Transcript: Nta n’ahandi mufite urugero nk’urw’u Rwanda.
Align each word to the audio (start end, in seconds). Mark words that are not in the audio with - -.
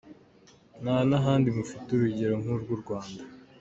Nta 0.83 0.95
n’ahandi 1.09 1.47
mufite 1.57 1.87
urugero 1.91 2.33
nk’urw’u 2.41 2.77
Rwanda. 2.83 3.21